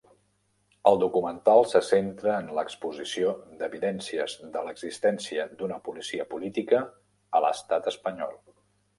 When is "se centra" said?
1.73-2.37